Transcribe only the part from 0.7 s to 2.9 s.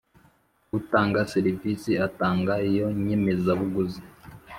utanga serivisi atanga Iyo